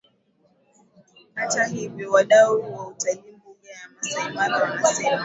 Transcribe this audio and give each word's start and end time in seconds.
Hata 1.35 1.65
hivyo 1.65 2.11
wadau 2.11 2.73
wa 2.73 2.87
utalii 2.87 3.31
mbuga 3.31 3.69
ya 3.69 3.89
Maasai 4.29 4.33
Mara 4.33 4.57
wanasema 4.61 5.19